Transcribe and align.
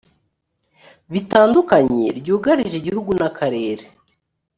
bitandukanye 1.11 2.05
byugarije 2.19 2.75
igihugu 2.79 3.11
n 3.19 3.21
akarere 3.29 3.83